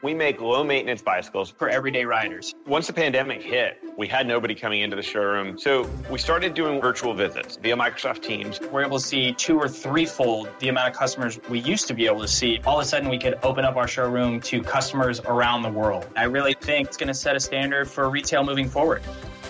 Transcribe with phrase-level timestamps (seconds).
[0.00, 2.54] We make low maintenance bicycles for everyday riders.
[2.66, 5.58] Once the pandemic hit, we had nobody coming into the showroom.
[5.58, 8.60] So we started doing virtual visits via Microsoft Teams.
[8.60, 12.06] We're able to see two or threefold the amount of customers we used to be
[12.06, 12.60] able to see.
[12.64, 16.06] All of a sudden, we could open up our showroom to customers around the world.
[16.16, 19.02] I really think it's going to set a standard for retail moving forward.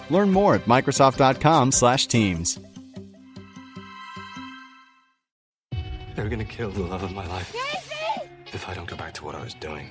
[0.09, 2.59] Learn more at Microsoft.com/Teams.
[6.17, 7.55] They're gonna kill the love of my life
[8.53, 9.91] if I don't go back to what I was doing.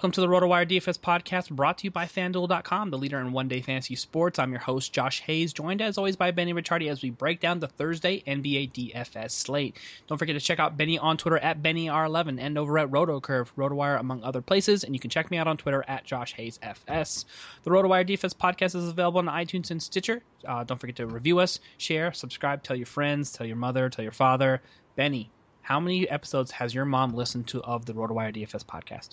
[0.00, 3.48] Welcome to the RotoWire DFS podcast brought to you by FanDuel.com, the leader in one
[3.48, 4.38] day fantasy sports.
[4.38, 7.60] I'm your host, Josh Hayes, joined as always by Benny Ricciardi as we break down
[7.60, 9.76] the Thursday NBA DFS slate.
[10.06, 14.00] Don't forget to check out Benny on Twitter at BennyR11 and over at RotoCurve, RotoWire,
[14.00, 14.84] among other places.
[14.84, 17.26] And you can check me out on Twitter at Josh Hayes FS.
[17.64, 20.22] The RotoWire DFS podcast is available on iTunes and Stitcher.
[20.48, 24.02] Uh, don't forget to review us, share, subscribe, tell your friends, tell your mother, tell
[24.02, 24.62] your father.
[24.96, 29.10] Benny, how many episodes has your mom listened to of the RotoWire DFS podcast?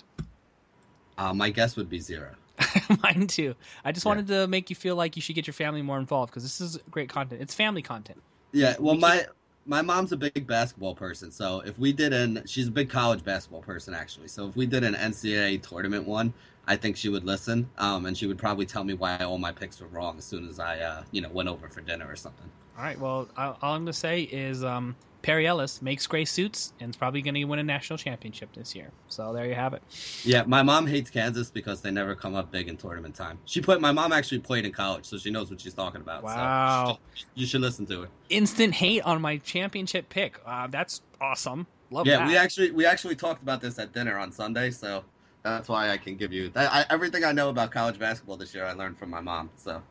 [1.18, 2.30] Uh, my guess would be zero.
[3.02, 3.54] Mine too.
[3.84, 4.10] I just yeah.
[4.10, 6.60] wanted to make you feel like you should get your family more involved because this
[6.60, 7.42] is great content.
[7.42, 8.22] It's family content.
[8.52, 8.76] Yeah.
[8.78, 9.26] Well, we my
[9.66, 13.22] my mom's a big basketball person, so if we did an she's a big college
[13.22, 14.28] basketball person actually.
[14.28, 16.32] So if we did an NCAA tournament one,
[16.66, 19.52] I think she would listen, um, and she would probably tell me why all my
[19.52, 22.16] picks were wrong as soon as I uh, you know went over for dinner or
[22.16, 22.50] something.
[22.78, 22.98] All right.
[22.98, 27.22] Well, all I'm gonna say is um, Perry Ellis makes gray suits and is probably
[27.22, 28.92] going to win a national championship this year.
[29.08, 29.82] So there you have it.
[30.24, 33.40] Yeah, my mom hates Kansas because they never come up big in tournament time.
[33.44, 36.22] She put my mom actually played in college, so she knows what she's talking about.
[36.22, 36.98] Wow, so
[37.34, 38.08] you should listen to her.
[38.28, 40.38] Instant hate on my championship pick.
[40.46, 41.66] Uh, that's awesome.
[41.90, 42.28] Love yeah, that.
[42.28, 45.04] we actually we actually talked about this at dinner on Sunday, so
[45.42, 46.72] that's why I can give you that.
[46.72, 48.64] I, everything I know about college basketball this year.
[48.64, 49.50] I learned from my mom.
[49.56, 49.82] So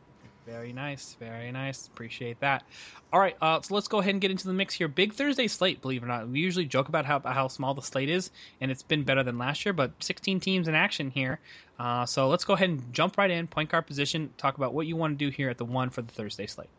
[0.48, 1.86] very nice, very nice.
[1.88, 2.64] Appreciate that.
[3.12, 4.88] All right, uh, so let's go ahead and get into the mix here.
[4.88, 6.28] Big Thursday slate, believe it or not.
[6.28, 8.30] We usually joke about how how small the slate is,
[8.60, 9.74] and it's been better than last year.
[9.74, 11.38] But 16 teams in action here,
[11.78, 13.46] uh, so let's go ahead and jump right in.
[13.46, 14.32] Point guard position.
[14.38, 16.70] Talk about what you want to do here at the one for the Thursday slate.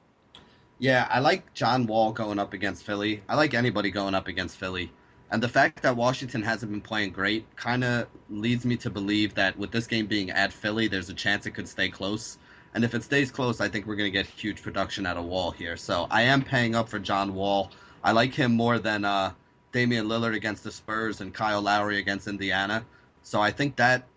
[0.79, 3.21] Yeah, I like John Wall going up against Philly.
[3.29, 4.91] I like anybody going up against Philly.
[5.31, 9.35] And the fact that Washington hasn't been playing great kind of leads me to believe
[9.35, 12.39] that with this game being at Philly, there's a chance it could stay close.
[12.73, 15.25] And if it stays close, I think we're going to get huge production out of
[15.25, 15.75] Wall here.
[15.75, 17.71] So I am paying up for John Wall.
[18.03, 19.31] I like him more than uh,
[19.71, 22.85] Damian Lillard against the Spurs and Kyle Lowry against Indiana.
[23.23, 24.07] So I think that,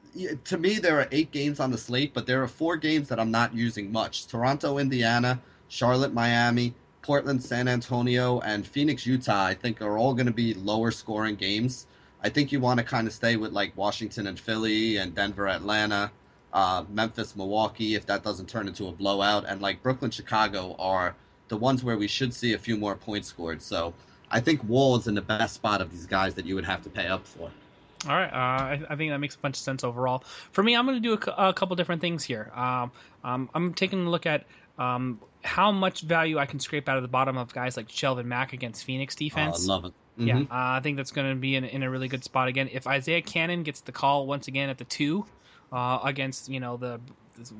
[0.44, 3.18] to me, there are eight games on the slate, but there are four games that
[3.18, 9.54] I'm not using much Toronto, Indiana, Charlotte, Miami, Portland, San Antonio, and Phoenix, Utah, I
[9.54, 11.86] think are all going to be lower scoring games.
[12.22, 15.48] I think you want to kind of stay with like Washington and Philly and Denver,
[15.48, 16.12] Atlanta,
[16.52, 21.14] uh, Memphis, Milwaukee, if that doesn't turn into a blowout, and like Brooklyn, Chicago are
[21.48, 23.62] the ones where we should see a few more points scored.
[23.62, 23.94] So
[24.30, 26.82] I think Wall is in the best spot of these guys that you would have
[26.82, 27.50] to pay up for.
[28.08, 30.24] All right, uh, I, I, think that makes a bunch of sense overall.
[30.50, 32.50] For me, I'm going to do a, a, couple different things here.
[32.52, 32.90] Um,
[33.22, 34.44] um, I'm taking a look at
[34.76, 38.24] um, how much value I can scrape out of the bottom of guys like Shelvin
[38.24, 39.64] Mack against Phoenix defense.
[39.64, 39.92] Oh, love it.
[40.18, 40.26] Mm-hmm.
[40.26, 42.68] Yeah, uh, I think that's going to be in, in, a really good spot again.
[42.72, 45.24] If Isaiah Canaan gets the call once again at the two
[45.72, 47.00] uh, against you know the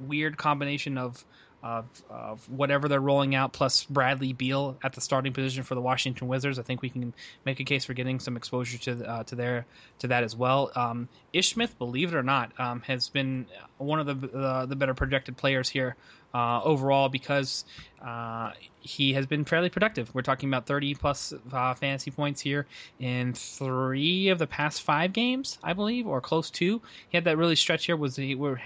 [0.06, 1.24] weird combination of
[1.62, 5.80] of, of whatever they're rolling out, plus Bradley Beal at the starting position for the
[5.80, 6.58] Washington Wizards.
[6.58, 7.14] I think we can
[7.44, 9.64] make a case for getting some exposure to uh, to their
[10.00, 10.72] to that as well.
[10.74, 13.46] Um, Ish Smith, believe it or not, um, has been
[13.78, 15.96] one of the uh, the better projected players here
[16.34, 17.64] uh, overall because
[18.04, 20.12] uh, he has been fairly productive.
[20.14, 22.66] We're talking about 30 plus uh, fantasy points here
[22.98, 26.80] in three of the past five games, I believe, or close to.
[27.08, 28.58] He had that really stretch here was he was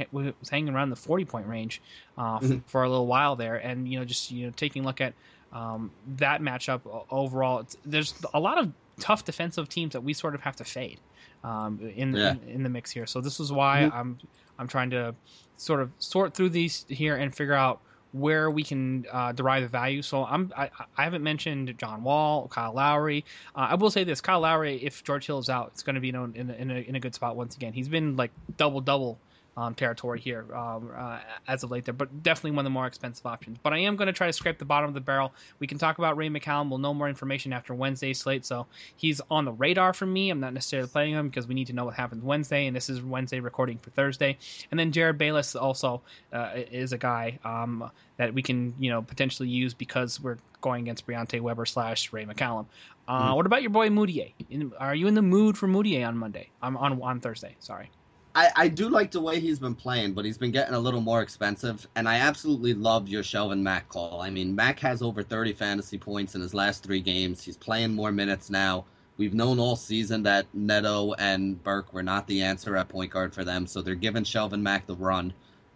[0.50, 1.82] hanging around the 40 point range
[2.16, 2.58] uh, mm-hmm.
[2.66, 5.14] for a little while there, and you know just you know taking a look at
[5.52, 6.80] um, that matchup
[7.10, 11.00] overall, there's a lot of tough defensive teams that we sort of have to fade
[11.44, 12.32] um, in, yeah.
[12.32, 13.06] in, in the mix here.
[13.06, 13.96] So this is why mm-hmm.
[13.96, 14.18] I'm
[14.58, 15.14] I'm trying to
[15.56, 17.80] sort of sort through these here and figure out
[18.12, 20.00] where we can uh, derive the value.
[20.00, 23.24] So I'm I, I, haven't mentioned John Wall, Kyle Lowry.
[23.54, 26.00] Uh, I will say this: Kyle Lowry, if George Hill is out, it's going to
[26.00, 27.72] be in a, in a, in a good spot once again.
[27.72, 29.18] He's been like double double
[29.56, 31.18] um, territory here um, uh,
[31.48, 33.58] as of late there, but definitely one of the more expensive options.
[33.62, 35.32] But I am going to try to scrape the bottom of the barrel.
[35.58, 36.68] We can talk about Ray McCallum.
[36.68, 38.66] We'll know more information after Wednesday's slate, so
[38.96, 40.30] he's on the radar for me.
[40.30, 42.90] I'm not necessarily playing him because we need to know what happens Wednesday, and this
[42.90, 44.36] is Wednesday recording for Thursday.
[44.70, 49.02] And then Jerryd Bayless also uh, is a guy um, that we can you know
[49.02, 52.66] potentially use because we're going against Briante Weber slash Ray McCallum.
[53.08, 53.36] Uh, mm-hmm.
[53.36, 54.32] What about your boy Mudiay?
[54.78, 56.50] are you in the mood for Mudiay on Monday?
[56.60, 57.54] I'm on on Thursday.
[57.60, 57.90] Sorry.
[58.36, 61.00] I, I do like the way he's been playing, but he's been getting a little
[61.00, 61.88] more expensive.
[61.96, 64.20] And I absolutely love your Shelvin Mack call.
[64.20, 67.42] I mean, Mack has over 30 fantasy points in his last three games.
[67.42, 68.84] He's playing more minutes now.
[69.16, 73.32] We've known all season that Neto and Burke were not the answer at point guard
[73.32, 75.32] for them, so they're giving Shelvin Mack the run.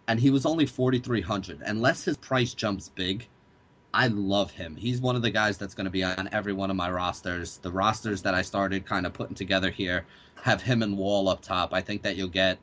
[0.07, 1.63] And he was only 4,300.
[1.65, 3.27] Unless his price jumps big,
[3.93, 4.75] I love him.
[4.75, 7.57] He's one of the guys that's going to be on every one of my rosters.
[7.57, 10.05] The rosters that I started kind of putting together here
[10.41, 11.73] have him and Wall up top.
[11.73, 12.57] I think that you'll get,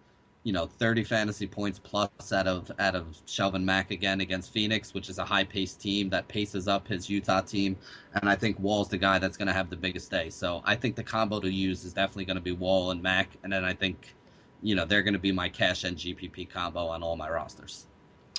[0.44, 4.94] you know, 30 fantasy points plus out of out of Shelvin Mack again against Phoenix,
[4.94, 7.76] which is a high paced team that paces up his Utah team.
[8.14, 10.30] And I think Wall's the guy that's going to have the biggest day.
[10.30, 13.28] So I think the combo to use is definitely going to be Wall and Mack.
[13.42, 14.14] And then I think,
[14.62, 17.84] you know, they're going to be my cash and GPP combo on all my rosters.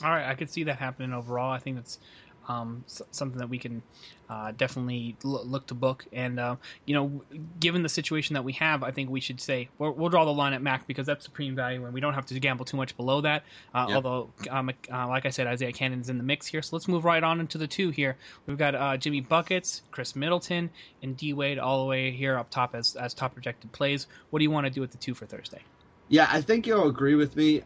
[0.04, 1.52] All right, I could see that happening overall.
[1.52, 2.00] I think that's
[2.50, 3.82] um, something that we can
[4.30, 6.06] uh, definitely l- look to book.
[6.12, 6.56] And uh,
[6.86, 7.24] you know,
[7.60, 10.34] given the situation that we have, I think we should say we will draw the
[10.34, 12.98] line at Mack because that's supreme value, and we don't have to gamble too much
[12.98, 13.44] below that.
[13.74, 13.96] Uh, yep.
[13.96, 16.62] Although, um, uh, like I said, Isaiah Canaan's in the mix here.
[16.62, 18.18] So let's move right on into the two here.
[18.48, 20.70] We've got uh, Jimmy buckets, Khris Middleton,
[21.04, 24.08] and D Wade all the way here up top as as top projected plays.
[24.32, 25.62] What do you want to do with the two for Thursday?
[26.10, 27.62] Yeah, I think you'll agree with me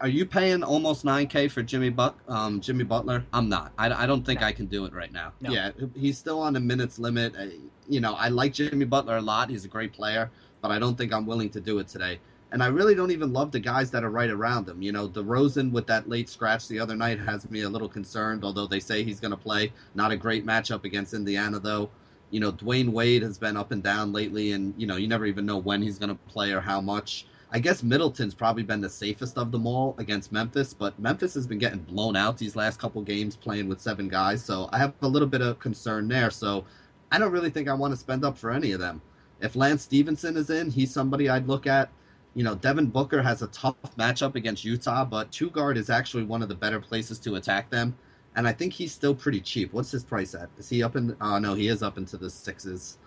[0.00, 3.24] are you paying almost 9k for Jimmy Buck, um, Jimmy Butler?
[3.32, 3.72] I'm not.
[3.78, 4.46] I, I don't think no.
[4.46, 5.32] I can do it right now.
[5.40, 5.50] No.
[5.50, 7.34] Yeah, he's still on the minutes limit.
[7.38, 7.46] Uh,
[7.88, 9.50] you know, I like Jimmy Butler a lot.
[9.50, 10.30] He's a great player,
[10.62, 12.18] but I don't think I'm willing to do it today.
[12.52, 14.82] And I really don't even love the guys that are right around him.
[14.82, 18.42] You know, DeRozan with that late scratch the other night has me a little concerned,
[18.42, 19.72] although they say he's going to play.
[19.94, 21.90] Not a great matchup against Indiana, though.
[22.30, 25.26] You know, Dwyane Wade has been up and down lately, and, you know, you never
[25.26, 27.26] even know when he's going to play or how much.
[27.52, 31.48] I guess Middleton's probably been the safest of them all against Memphis, but Memphis has
[31.48, 34.94] been getting blown out these last couple games playing with seven guys, so I have
[35.02, 36.30] a little bit of concern there.
[36.30, 36.64] So
[37.10, 39.02] I don't really think I want to spend up for any of them.
[39.40, 41.90] If Lance Stephenson is in, he's somebody I'd look at.
[42.34, 46.22] You know, Devin Booker has a tough matchup against Utah, but two guard is actually
[46.22, 47.96] one of the better places to attack them.
[48.36, 49.72] And I think he's still pretty cheap.
[49.72, 50.50] What's his price at?
[50.56, 51.16] Is he up in?
[51.20, 52.98] Oh no, he is up into the sixes.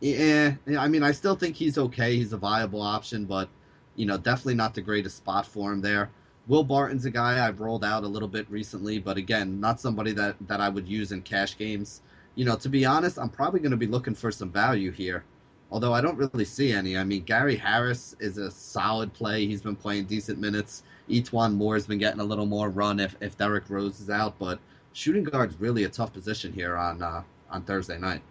[0.00, 2.16] Yeah, I mean, I still think he's okay.
[2.16, 3.48] He's a viable option, but
[3.96, 6.10] you know, definitely not the greatest spot for him there.
[6.46, 10.12] Will Barton's a guy I've rolled out a little bit recently, but again, not somebody
[10.12, 12.02] that, that I would use in cash games.
[12.36, 15.24] You know, to be honest, I'm probably going to be looking for some value here,
[15.70, 16.96] although I don't really see any.
[16.96, 19.46] I mean, Gary Harris is a solid play.
[19.46, 20.84] He's been playing decent minutes.
[21.08, 24.60] E'Twaun Moore's been getting a little more run if, if Derrick Rose is out, but
[24.92, 28.22] shooting guard's really a tough position here on uh, on Thursday night.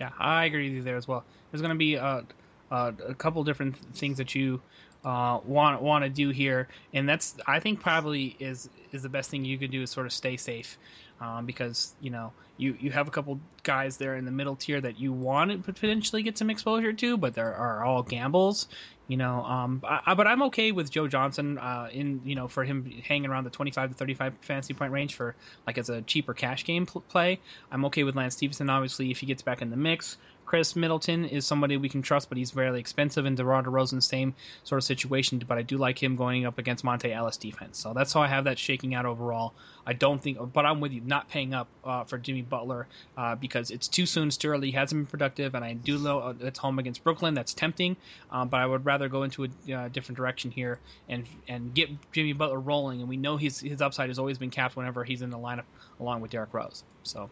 [0.00, 1.24] Yeah, I agree with you there as well.
[1.50, 2.22] There's going to be uh,
[2.72, 4.62] uh, a couple different things that you
[5.04, 9.30] uh, want want to do here, and that's I think probably is is the best
[9.30, 10.78] thing you can do is sort of stay safe
[11.20, 14.80] um, because you know you you have a couple guys there in the middle tier
[14.80, 18.68] that you want to potentially get some exposure to, but there are all gambles.
[19.08, 22.64] You know, um, I, but I'm okay with Joe Johnson uh, in you know for
[22.64, 25.36] him hanging around the 25 to 35 fantasy point range for
[25.66, 27.40] like as a cheaper cash game pl- play.
[27.70, 30.16] I'm okay with Lance Stephenson obviously if he gets back in the mix.
[30.52, 33.24] Khris Middleton is somebody we can trust, but he's fairly expensive.
[33.24, 36.84] And DeRozan DeRozan, same sort of situation, but I do like him going up against
[36.84, 37.78] Monta Ellis defense.
[37.78, 39.54] So that's how I have that shaking out overall.
[39.86, 42.86] I don't think, but I'm with you, not paying up uh, for Jimmy Butler
[43.16, 44.28] uh, because it's too soon.
[44.28, 44.68] It's too early.
[44.68, 47.34] He hasn't been productive, and I do know uh, it's home against Brooklyn.
[47.34, 47.96] That's tempting,
[48.30, 51.90] um, but I would rather go into a uh, different direction here and and get
[52.12, 53.00] Jimmy Butler rolling.
[53.00, 55.64] And we know his his upside has always been capped whenever he's in the lineup
[56.00, 56.84] along with Derrick Rose.
[57.04, 57.30] So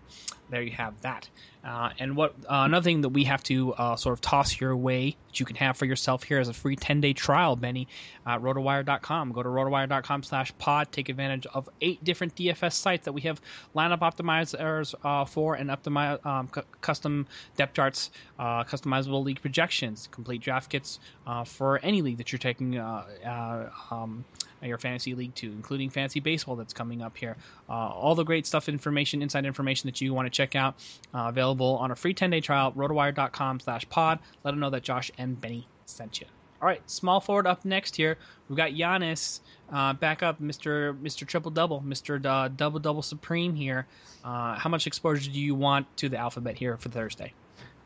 [0.50, 1.28] there you have that.
[1.62, 4.74] Uh, and what uh, another thing that we have to uh, sort of toss your
[4.74, 7.86] way that you can have for yourself here is a free 10 day trial, Benny,
[8.26, 9.32] at rotowire.com.
[9.32, 10.90] Go to rotowire.com slash pod.
[10.90, 13.40] Take advantage of eight different DFS sites that we have
[13.74, 16.48] lineup optimizers uh, for and optimize, um,
[16.80, 22.32] custom depth charts, uh, customizable league projections, complete draft kits uh, for any league that
[22.32, 24.24] you're taking um,
[24.62, 27.36] your fantasy league to, including fantasy baseball that's coming up here.
[27.68, 30.74] all the great stuff, information, inside information that you want to check out,
[31.14, 34.18] available on a free 10 day trial, rotowire.com slash pod.
[34.44, 36.26] Let them know that Josh and Benny sent you.
[36.60, 38.18] All right, small forward up next here.
[38.48, 39.40] We've got Giannis
[39.72, 43.86] uh, back up, Mister Mister Triple Double, Mister uh, Double Double Supreme here.
[44.24, 47.32] Uh, how much exposure do you want to the alphabet here for Thursday?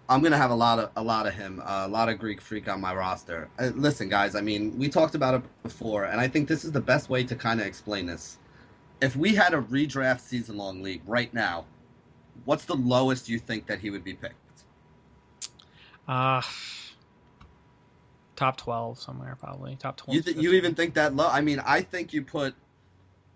[0.08, 2.40] I'm gonna have a lot of a lot of him, uh, a lot of Greek
[2.40, 3.48] freak on my roster.
[3.58, 6.72] Uh, listen, guys, I mean, we talked about it before, and I think this is
[6.72, 8.38] the best way to kind of explain this.
[9.00, 11.64] If we had a redraft season long league right now,
[12.44, 14.34] what's the lowest you think that he would be picked?
[16.06, 16.42] Uh
[18.36, 19.76] top 12 somewhere probably.
[19.76, 22.54] Top 12 you, th- you even think that low i mean i think you put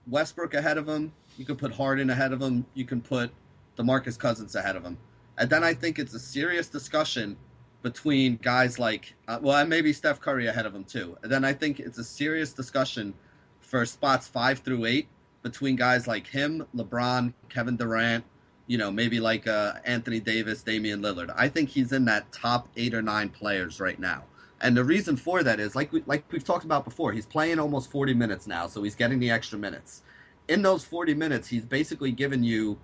[0.07, 1.13] westbrook ahead of him.
[1.37, 2.65] You could put harden ahead of him.
[2.75, 3.31] You can put
[3.77, 4.97] DeMarcus Cousins ahead of him.
[5.37, 7.37] And then i think it's a serious discussion
[7.83, 11.17] between guys like uh, well and maybe steph curry ahead of him too.
[11.23, 13.15] And then i think it's a serious discussion
[13.61, 15.09] for spots five through eight
[15.43, 18.25] between guys like him lebron kevin durant
[18.69, 21.35] you know, maybe like uh, Anthony Davis, Damian Lillard.
[21.37, 24.25] I think he's in that top eight or nine players right now.
[24.61, 27.59] And the reason for that is, like we, like we've talked about before, he's playing
[27.59, 30.03] almost 40 minutes now, so he's getting the extra minutes.
[30.49, 32.79] In those 40 minutes, he's basically given you,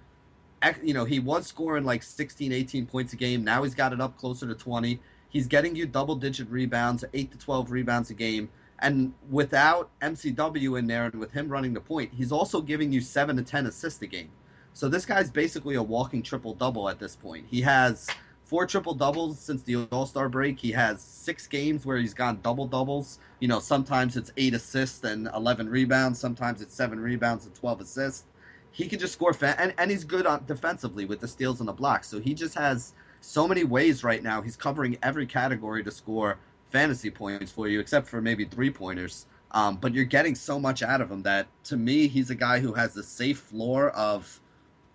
[0.82, 3.42] you know, he was scoring like 16, 18 points a game.
[3.42, 5.00] Now he's got it up closer to 20.
[5.30, 8.48] He's getting you double-digit rebounds, 8 to 12 rebounds a game.
[8.80, 13.00] And without MCW in there and with him running the point, he's also giving you
[13.00, 14.30] 7 to 10 assists a game.
[14.74, 17.46] So this guy's basically a walking triple double at this point.
[17.48, 18.08] He has
[18.44, 20.58] four triple doubles since the All Star break.
[20.58, 23.18] He has six games where he's gone double doubles.
[23.40, 26.18] You know, sometimes it's eight assists and 11 rebounds.
[26.18, 28.24] Sometimes it's seven rebounds and 12 assists.
[28.70, 31.68] He can just score, fa- and, and he's good on defensively with the steals and
[31.68, 32.08] the blocks.
[32.08, 34.42] So he just has so many ways right now.
[34.42, 36.38] He's covering every category to score
[36.70, 39.26] fantasy points for you, except for maybe three pointers.
[39.52, 42.58] Um, but you're getting so much out of him that to me, he's a guy
[42.58, 44.40] who has the safe floor of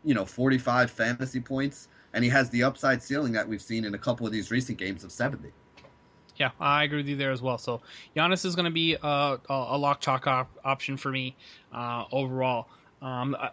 [0.04, 3.94] you know 45 fantasy points and he has the upside ceiling that we've seen in
[3.94, 5.52] a couple of these recent games of 70
[6.40, 7.58] yeah, I agree with you there as well.
[7.58, 7.82] So
[8.16, 11.36] Giannis is going to be a, a lock chalk op- option for me
[11.74, 12.68] uh, overall.
[13.02, 13.52] Um, I,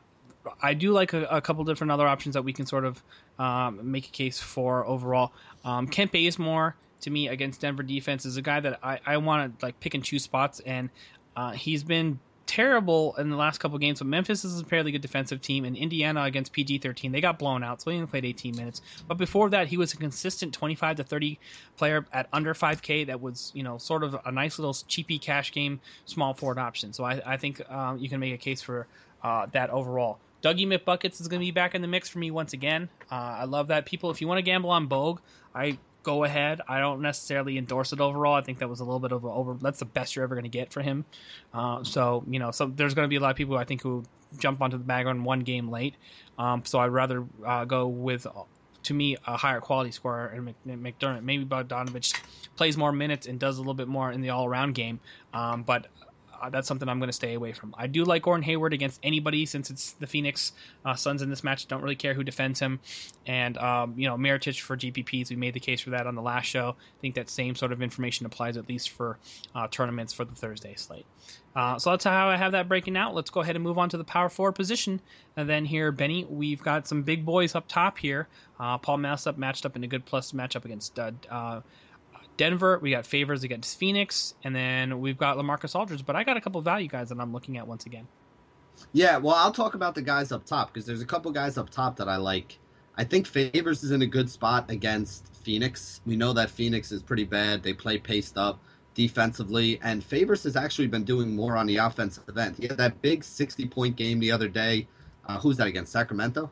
[0.62, 3.02] I, do like a, a, couple different other options that we can sort of
[3.38, 5.32] um, make a case for overall.
[5.64, 9.58] Um, Kent Bazemore to me against Denver defense is a guy that I, I want
[9.58, 10.88] to like pick and choose spots, and
[11.36, 15.02] uh, he's been terrible in the last couple games, but Memphis is a fairly good
[15.02, 15.64] defensive team.
[15.64, 18.82] And Indiana against PG 13, they got blown out, so he only played 18 minutes.
[19.06, 21.38] But before that, he was a consistent 25 to 30
[21.76, 25.52] player at under 5K that was, you know, sort of a nice little cheapy cash
[25.52, 26.92] game, small forward option.
[26.92, 28.86] So I, I think um, you can make a case for
[29.22, 30.18] uh, that overall.
[30.42, 32.88] Dougie McBuckets is going to be back in the mix for me once again.
[33.10, 33.86] Uh, I love that.
[33.86, 35.20] People, if you want to gamble on Bogue,
[35.54, 36.60] I go ahead.
[36.68, 38.34] I don't necessarily endorse it overall.
[38.34, 39.54] I think that was a little bit of over.
[39.54, 41.04] That's the best you're ever going to get for him.
[41.52, 43.82] Uh, so you know, so there's going to be a lot of people I think
[43.82, 44.04] who
[44.38, 45.96] jump onto the bag on one game late.
[46.38, 48.24] Um, so I'd rather uh, go with.
[48.84, 51.24] To me, a higher quality scorer and McDermott.
[51.24, 52.14] Maybe Bogdanovich
[52.54, 55.00] plays more minutes and does a little bit more in the all-around game.
[55.34, 55.88] Um, but
[56.40, 57.74] uh, that's something I'm going to stay away from.
[57.76, 60.52] I do like Gordon Hayward against anybody since it's the Phoenix
[60.84, 61.66] uh, Suns in this match.
[61.66, 62.80] Don't really care who defends him.
[63.26, 66.22] And, um, you know, Mirotic for GPPs, we made the case for that on the
[66.22, 66.76] last show.
[66.78, 69.18] I think that same sort of information applies at least for
[69.54, 71.06] uh, tournaments for the Thursday slate.
[71.54, 73.14] Uh, so that's how I have that breaking out.
[73.14, 75.00] Let's go ahead and move on to the power forward position.
[75.36, 78.28] And then here, Benny, we've got some big boys up top here.
[78.60, 81.60] Uh, Paul Millsap matched up in a good plus matchup against uh,
[82.36, 86.04] Denver, we got favors against Phoenix, and then we've got LaMarcus Aldridge.
[86.04, 88.06] But I got a couple value guys that I'm looking at once again.
[88.92, 91.70] Yeah, well, I'll talk about the guys up top because there's a couple guys up
[91.70, 92.58] top that I like.
[92.96, 96.00] I think Favors is in a good spot against Phoenix.
[96.06, 97.62] We know that Phoenix is pretty bad.
[97.62, 98.60] They play paced up
[98.94, 102.56] defensively, and Favors has actually been doing more on the offensive end.
[102.56, 104.88] He had that big 60 point game the other day.
[105.26, 105.92] Uh, who's that against?
[105.92, 106.50] Sacramento?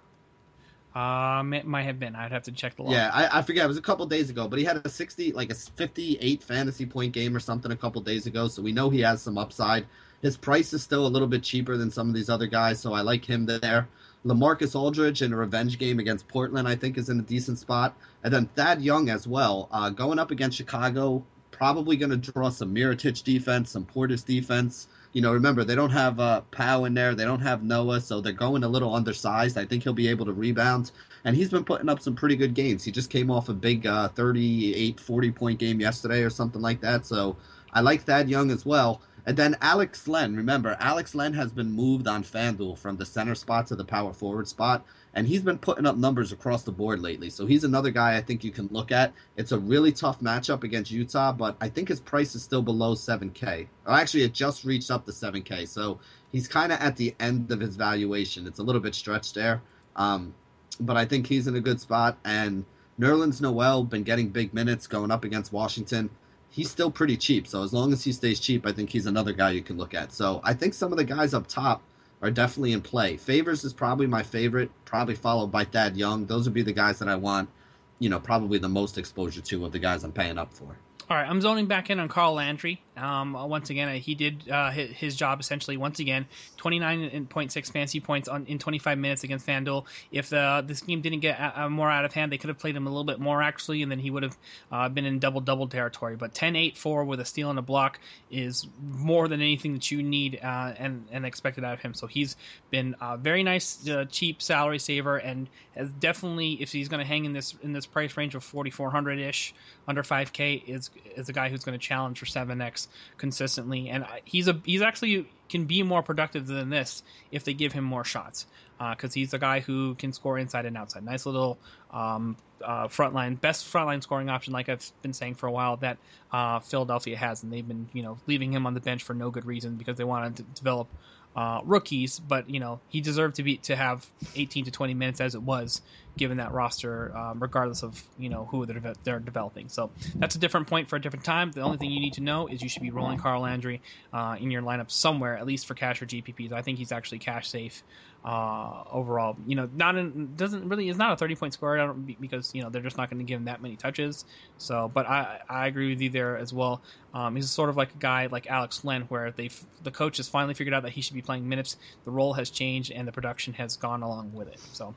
[0.94, 2.14] Um, it might have been.
[2.14, 2.92] I'd have to check the log.
[2.92, 3.64] Yeah, I, I forget.
[3.64, 6.86] It was a couple days ago, but he had a 60, like a 58 fantasy
[6.86, 8.46] point game or something a couple days ago.
[8.46, 9.86] So we know he has some upside.
[10.22, 12.94] His price is still a little bit cheaper than some of these other guys, so
[12.94, 13.88] I like him there.
[14.24, 17.94] LaMarcus Aldridge in a revenge game against Portland, I think, is in a decent spot.
[18.22, 22.48] And then Thad Young as well, uh, going up against Chicago, probably going to draw
[22.48, 24.88] some Mirotic defense, some Portis defense.
[25.14, 28.20] You know, remember they don't have uh, Pau in there, they don't have Noah, so
[28.20, 29.56] they're going a little undersized.
[29.56, 30.90] I think he'll be able to rebound,
[31.24, 32.82] and he's been putting up some pretty good games.
[32.82, 36.80] He just came off a big uh, 38, 40 point game yesterday or something like
[36.80, 37.06] that.
[37.06, 37.36] So
[37.72, 39.02] I like Thad Young as well.
[39.26, 43.34] And then Alex Len, remember, Alex Len has been moved on FanDuel from the center
[43.34, 47.00] spot to the power forward spot, and he's been putting up numbers across the board
[47.00, 47.30] lately.
[47.30, 49.12] So he's another guy I think you can look at.
[49.36, 52.94] It's a really tough matchup against Utah, but I think his price is still below
[52.94, 53.68] 7K.
[53.86, 55.68] Or actually, it just reached up to 7K.
[55.68, 56.00] So
[56.32, 58.46] he's kind of at the end of his valuation.
[58.46, 59.62] It's a little bit stretched there.
[59.94, 60.34] Um,
[60.80, 62.18] but I think he's in a good spot.
[62.24, 62.64] And
[62.98, 66.10] Nerlens Noel been getting big minutes going up against Washington
[66.54, 67.48] he's still pretty cheap.
[67.48, 69.92] So as long as he stays cheap, I think he's another guy you can look
[69.92, 70.12] at.
[70.12, 71.82] So I think some of the guys up top
[72.24, 73.18] are definitely in play.
[73.18, 76.24] Favors is probably my favorite, probably followed by Thad Young.
[76.24, 77.50] Those would be the guys that I want,
[77.98, 80.74] you know, probably the most exposure to of the guys I'm paying up for.
[81.10, 82.82] All right, I'm zoning back in on Carl Landry.
[82.96, 85.76] Um, once again, he did uh, his job essentially.
[85.76, 86.26] Once again,
[86.58, 89.84] 29.6 fancy points on in 25 minutes against FanDuel.
[90.12, 92.76] If the this game didn't get uh, more out of hand, they could have played
[92.76, 94.36] him a little bit more actually, and then he would have
[94.70, 96.16] uh, been in double double territory.
[96.16, 97.98] But 10-8-4 with a steal and a block
[98.30, 101.94] is more than anything that you need uh, and and expected out of him.
[101.94, 102.36] So he's
[102.70, 107.06] been a very nice, uh, cheap salary saver, and has definitely, if he's going to
[107.06, 109.54] hang in this in this price range of 4,400 ish,
[109.88, 112.83] under 5K, is is a guy who's going to challenge for 7x
[113.18, 117.72] consistently, and he's a he's actually can be more productive than this if they give
[117.72, 118.46] him more shots
[118.78, 121.04] because uh, he's a guy who can score inside and outside.
[121.04, 121.58] Nice little
[121.92, 125.98] um, uh, frontline, best frontline scoring option, like I've been saying for a while that
[126.32, 129.30] uh, Philadelphia has, and they've been you know leaving him on the bench for no
[129.30, 130.88] good reason because they want to develop
[131.34, 135.20] uh, rookies, but you know he deserved to be to have 18 to 20 minutes
[135.20, 135.80] as it was
[136.16, 139.68] given that roster, um, regardless of you know who they're, de- they're developing.
[139.68, 141.50] So that's a different point for a different time.
[141.50, 144.36] The only thing you need to know is you should be rolling Carl Landry uh,
[144.38, 146.52] in your lineup somewhere, at least for cash or GPPs.
[146.52, 147.82] I think he's actually cash safe
[148.24, 149.36] uh, overall.
[149.46, 152.70] You know, not in, doesn't really is not a 30 point scorer because you know
[152.70, 154.24] they're just not going to give him that many touches.
[154.56, 156.82] So, but I I agree with you there as well.
[157.12, 159.50] Um, he's sort of like a guy like Alex Len, where they
[159.82, 161.76] the coach has finally figured out that he should be playing minutes.
[162.04, 164.60] The role has changed and the production has gone along with it.
[164.72, 164.96] So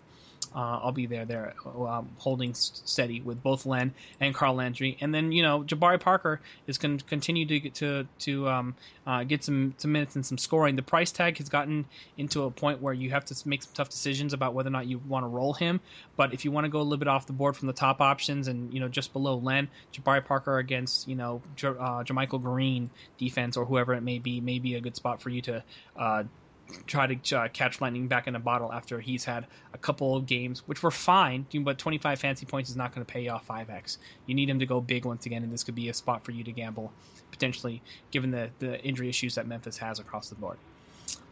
[0.56, 5.14] uh, I'll be there there um, holding steady with both Len and Carl Landry, and
[5.14, 9.24] then you know Jabari Parker is going to continue to get to to um, uh,
[9.24, 10.76] get some some minutes and some scoring.
[10.76, 11.86] The price tag has gotten
[12.18, 14.88] into a point where you have to make some tough decisions about whether or not
[14.88, 15.80] you want to roll him.
[16.16, 18.02] But if you want to go a little bit off the board from the top
[18.02, 22.42] options and you know just below Len, Jabari Parker against you know J- uh, JaMychal
[22.42, 25.64] Green defense or whoever it may be may be a good spot for you to
[25.96, 26.24] uh,
[26.86, 30.26] try to uh, catch lightning back in a bottle after he's had a couple of
[30.26, 33.48] games which were fine but 25 fancy points is not going to pay you off
[33.48, 36.24] 5x you need him to go big once again and this could be a spot
[36.26, 36.94] for you to gamble
[37.32, 40.60] potentially given the, the injury issues that memphis has across the board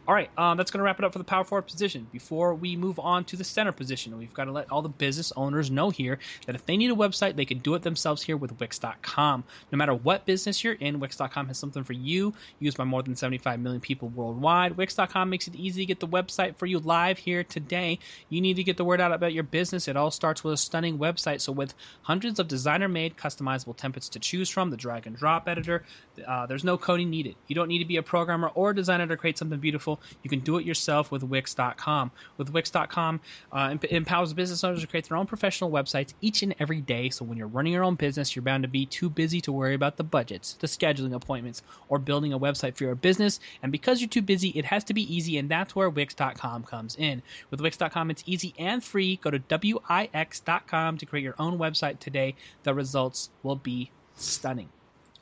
[0.08, 2.06] all right, um, that's going to wrap it up for the power forward position.
[2.12, 5.32] Before we move on to the center position, we've got to let all the business
[5.36, 8.36] owners know here that if they need a website, they can do it themselves here
[8.36, 9.42] with Wix.com.
[9.72, 13.16] No matter what business you're in, Wix.com has something for you, used by more than
[13.16, 14.76] 75 million people worldwide.
[14.76, 17.98] Wix.com makes it easy to get the website for you live here today.
[18.28, 19.88] You need to get the word out about your business.
[19.88, 21.40] It all starts with a stunning website.
[21.40, 25.48] So, with hundreds of designer made customizable templates to choose from, the drag and drop
[25.48, 25.82] editor,
[26.24, 27.34] uh, there's no coding needed.
[27.48, 30.30] You don't need to be a programmer or a designer to create something beautiful you
[30.30, 32.10] can do it yourself with Wix.com.
[32.36, 33.20] With Wix.com,
[33.52, 37.10] uh, empowers business owners to create their own professional websites each and every day.
[37.10, 39.74] So when you're running your own business, you're bound to be too busy to worry
[39.74, 43.40] about the budgets, the scheduling appointments, or building a website for your business.
[43.62, 46.96] And because you're too busy, it has to be easy, and that's where Wix.com comes
[46.96, 47.22] in.
[47.50, 49.16] With Wix.com, it's easy and free.
[49.16, 52.34] Go to Wix.com to create your own website today.
[52.62, 54.68] The results will be stunning.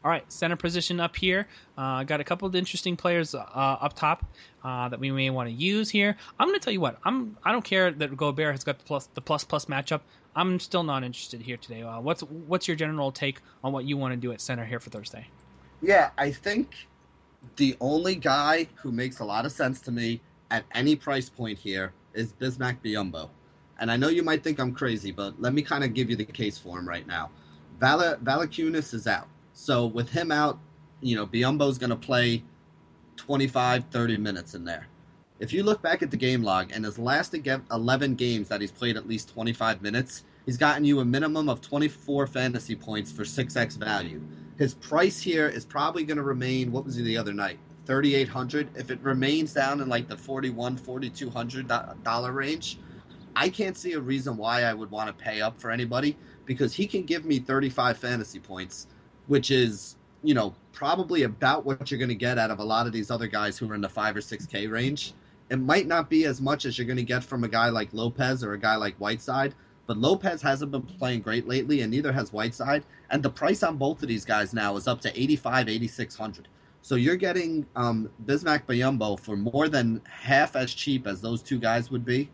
[0.05, 1.49] All right, center position up here.
[1.79, 4.27] Uh, got a couple of interesting players uh, up top
[4.63, 6.15] uh, that we may want to use here.
[6.39, 6.99] I'm going to tell you what.
[7.05, 7.39] I'm.
[7.43, 10.03] I don't care that Gobert has got the plus the plus plus matchup.
[10.37, 11.83] I'm still not interested here today.
[11.83, 14.79] Uh, what's what's your general take on what you want to do at center here
[14.79, 15.27] for Thursday?
[15.81, 16.87] Yeah, I think
[17.57, 21.59] the only guy who makes a lot of sense to me at any price point
[21.59, 23.31] here is Bismack Biyombo.
[23.81, 26.17] And I know you might think I'm crazy, but let me kind of give you
[26.17, 27.31] the case for him right now.
[27.81, 29.27] Val- Valanciunas is out.
[29.55, 30.59] So with him out,
[31.01, 32.43] you know, Biyombo's going to play
[33.17, 34.87] 25, 30 minutes in there.
[35.39, 38.71] If you look back at the game log and his last 11 games that he's
[38.73, 43.23] played at least 25 minutes, he's gotten you a minimum of 24 fantasy points for
[43.23, 44.21] 6x value.
[44.59, 47.59] His price here is probably going to remain, what was he the other night?
[47.87, 51.69] 3800 If it remains down in like the 41 4200
[52.03, 52.79] dollar range,
[53.37, 56.75] I can't see a reason why I would want to pay up for anybody because
[56.75, 58.87] he can give me 35 fantasy points,
[59.27, 62.87] which is, you know, probably about what you're going to get out of a lot
[62.87, 65.15] of these other guys who are in the 5 or 6k range.
[65.51, 67.93] It might not be as much as you're going to get from a guy like
[67.93, 69.55] Lopez or a guy like Whiteside,
[69.87, 72.85] but Lopez hasn't been playing great lately, and neither has Whiteside.
[73.11, 76.49] And the price on both of these guys now is up to 85, 8600.
[76.81, 81.59] So you're getting um, Bismack Biyombo for more than half as cheap as those two
[81.59, 82.31] guys would be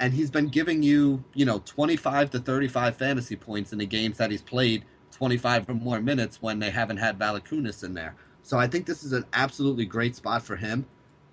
[0.00, 4.16] and he's been giving you, you know, 25 to 35 fantasy points in the games
[4.16, 8.14] that he's played 25 or more minutes when they haven't had Valanciunas in there.
[8.42, 10.86] So I think this is an absolutely great spot for him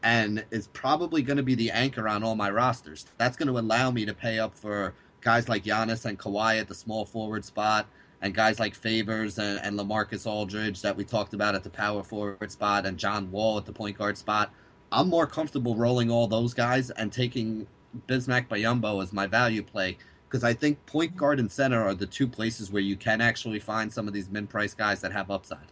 [0.04, 3.06] and is probably going to be the anchor on all my rosters.
[3.18, 6.68] That's going to allow me to pay up for guys like Giannis and Kawhi at
[6.68, 7.88] the small forward spot
[8.22, 12.04] and guys like Favors and, and LaMarcus Aldridge that we talked about at the power
[12.04, 14.52] forward spot and John Wall at the point guard spot.
[14.92, 17.68] I'm more comfortable rolling all those guys and taking
[18.08, 22.06] Bismack Biyombo as my value play because I think point guard and center are the
[22.08, 25.32] two places where you can actually find some of these min price guys that have
[25.32, 25.72] upside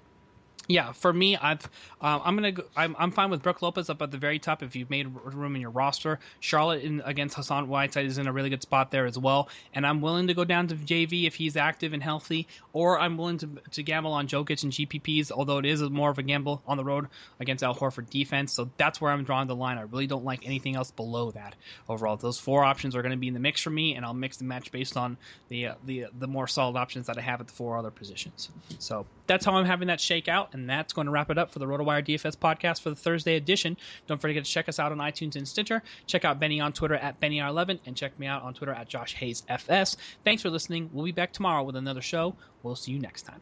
[0.67, 1.63] yeah, for me, I've
[2.01, 4.63] uh, I'm gonna go, I'm I'm fine with Brook Lopez up at the very top
[4.63, 6.19] if you've made room in your roster.
[6.39, 9.86] Charlotte in, against Hassan Whiteside is in a really good spot there as well, and
[9.86, 13.38] I'm willing to go down to JV if he's active and healthy, or I'm willing
[13.39, 16.78] to to gamble on Jokic and GPPs, although it is more of a gamble on
[16.78, 17.08] the road
[17.39, 18.54] against Al Horford defense.
[18.54, 19.78] So that's where I'm drawing the line.
[19.78, 21.56] I really don't like anything else below that
[21.88, 22.17] overall.
[22.17, 24.39] Those four options are going to be in the mix for me, and I'll mix
[24.39, 25.17] and match based on
[25.49, 28.49] the uh, the the more solid options that I have at the four other positions.
[28.80, 31.52] So that's how I'm having that shake out and that's going to wrap it up
[31.52, 33.78] for the RotoWire DFS podcast for the Thursday edition.
[34.08, 35.82] Don't forget to check us out on iTunes and Stitcher.
[36.08, 39.14] Check out Benny on Twitter at BennyR11 and check me out on Twitter at Josh
[39.16, 39.98] Hayes FS.
[40.24, 40.90] Thanks for listening.
[40.94, 42.36] We'll be back tomorrow with another show.
[42.64, 43.42] We'll see you next time.